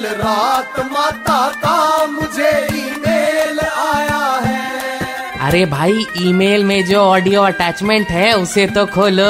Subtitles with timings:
[0.00, 8.08] कल रात माता का मुझे ईमेल आया है। अरे भाई ईमेल में जो ऑडियो अटैचमेंट
[8.08, 9.24] है उसे तो खोलो।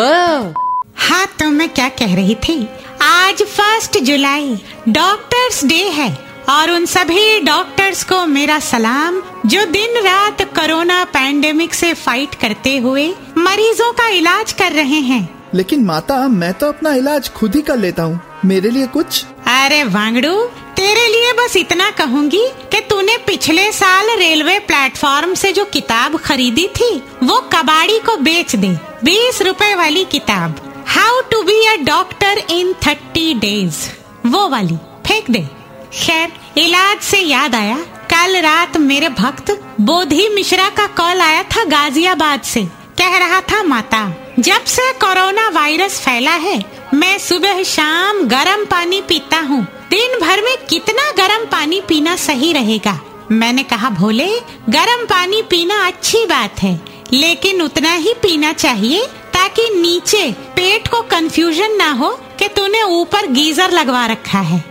[0.98, 2.56] हाँ तो मैं क्या कह रही थी?
[3.02, 4.54] आज फ़र्स्ट जुलाई
[4.88, 6.08] डॉक्टर्स डे है
[6.50, 12.76] और उन सभी डॉक्टर्स को मेरा सलाम जो दिन रात कोरोना पैंडेमिक से फाइट करते
[12.78, 13.08] हुए
[13.38, 17.76] मरीजों का इलाज कर रहे हैं। लेकिन माता मैं तो अपना इलाज खुद ही कर
[17.76, 19.24] लेता हूँ। मेरे लिए कुछ
[19.60, 20.36] अरे वांगड़ू,
[20.76, 26.66] तेरे लिए बस इतना कहूँगी कि तूने पिछले साल रेलवे प्लेटफॉर्म से जो किताब खरीदी
[26.76, 26.88] थी,
[27.22, 28.68] वो कबाड़ी को बेच दे,
[29.04, 33.86] बीस रुपए वाली किताब। How to be a doctor in thirty days
[34.26, 34.76] वो वाली,
[35.06, 35.46] फेंक दे।
[35.94, 37.76] खैर, इलाज से याद आया,
[38.10, 42.66] कल रात मेरे भक्त बोधी मिश्रा का कॉल आया था गाजियाबाद से।
[42.98, 44.02] कह रहा था माता,
[44.38, 46.58] जब से कोरोना वायरस फैला है,
[46.94, 52.52] मैं सुबह शाम गर्म पानी पीता हूँ। दिन भर में कितना गर्म पानी पीना सही
[52.52, 52.98] रहेगा?
[53.30, 54.28] मैंने कहा, भोले,
[54.68, 56.80] गर्म पानी पीना अच्छी बात है,
[57.12, 63.26] लेकिन उतना ही पीना चाहिए ताकि नीचे पेट को कंफ्यूजन ना हो कि तूने ऊपर
[63.26, 64.64] गीजर लगवा रखा है।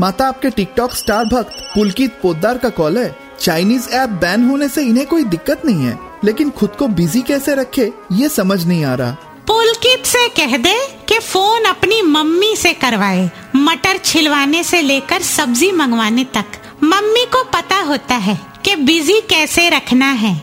[0.00, 4.82] माता, आपके टिकटॉक स्टार भक्त पुलकित पोदार का कॉल है। चाइनीज़ ऐप बैन होने से
[4.82, 8.94] इन्हें कोई दिक्कत नहीं है, लेकिन खुद को बिज़ी कैसे रखे, ये समझ नहीं आ
[8.94, 9.10] रहा।
[9.46, 10.74] पुलकित से कह दे
[11.08, 16.44] कि फ़ोन अपनी मम्मी से करवाए, मटर छिलवाने से लेकर सब्ज़ी मंगवाने तक।
[16.84, 20.42] मम्मी को पता होता है कि बिज़ी कैसे रखना है।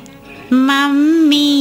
[0.54, 1.61] मम्मी।